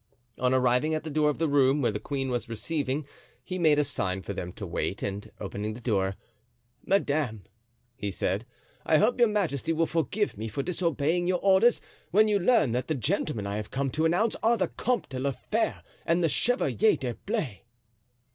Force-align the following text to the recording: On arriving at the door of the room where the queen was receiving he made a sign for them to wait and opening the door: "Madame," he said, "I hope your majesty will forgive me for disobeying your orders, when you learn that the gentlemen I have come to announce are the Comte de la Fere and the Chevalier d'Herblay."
On 0.39 0.51
arriving 0.51 0.95
at 0.95 1.03
the 1.03 1.11
door 1.11 1.29
of 1.29 1.37
the 1.37 1.47
room 1.47 1.79
where 1.79 1.91
the 1.91 1.99
queen 1.99 2.31
was 2.31 2.49
receiving 2.49 3.05
he 3.43 3.59
made 3.59 3.77
a 3.77 3.83
sign 3.83 4.23
for 4.23 4.33
them 4.33 4.51
to 4.53 4.65
wait 4.65 5.03
and 5.03 5.29
opening 5.39 5.75
the 5.75 5.79
door: 5.79 6.15
"Madame," 6.83 7.43
he 7.95 8.09
said, 8.09 8.47
"I 8.83 8.97
hope 8.97 9.19
your 9.19 9.27
majesty 9.29 9.71
will 9.73 9.85
forgive 9.85 10.39
me 10.39 10.47
for 10.47 10.63
disobeying 10.63 11.27
your 11.27 11.39
orders, 11.41 11.81
when 12.09 12.27
you 12.27 12.39
learn 12.39 12.71
that 12.71 12.87
the 12.87 12.95
gentlemen 12.95 13.45
I 13.45 13.57
have 13.57 13.69
come 13.69 13.91
to 13.91 14.05
announce 14.05 14.35
are 14.41 14.57
the 14.57 14.69
Comte 14.69 15.09
de 15.09 15.19
la 15.19 15.33
Fere 15.33 15.83
and 16.03 16.23
the 16.23 16.29
Chevalier 16.29 16.95
d'Herblay." 16.95 17.65